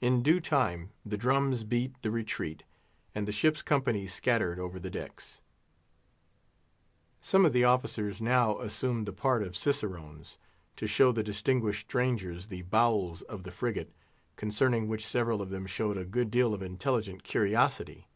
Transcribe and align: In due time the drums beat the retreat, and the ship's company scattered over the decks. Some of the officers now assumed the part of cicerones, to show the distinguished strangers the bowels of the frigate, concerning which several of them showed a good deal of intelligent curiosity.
In 0.00 0.22
due 0.22 0.40
time 0.40 0.88
the 1.04 1.18
drums 1.18 1.64
beat 1.64 2.00
the 2.00 2.10
retreat, 2.10 2.62
and 3.14 3.28
the 3.28 3.30
ship's 3.30 3.60
company 3.60 4.06
scattered 4.06 4.58
over 4.58 4.80
the 4.80 4.88
decks. 4.88 5.42
Some 7.20 7.44
of 7.44 7.52
the 7.52 7.62
officers 7.62 8.22
now 8.22 8.58
assumed 8.58 9.04
the 9.04 9.12
part 9.12 9.42
of 9.42 9.54
cicerones, 9.54 10.38
to 10.76 10.86
show 10.86 11.12
the 11.12 11.22
distinguished 11.22 11.80
strangers 11.88 12.46
the 12.46 12.62
bowels 12.62 13.20
of 13.20 13.42
the 13.42 13.52
frigate, 13.52 13.92
concerning 14.36 14.88
which 14.88 15.04
several 15.06 15.42
of 15.42 15.50
them 15.50 15.66
showed 15.66 15.98
a 15.98 16.06
good 16.06 16.30
deal 16.30 16.54
of 16.54 16.62
intelligent 16.62 17.22
curiosity. 17.22 18.08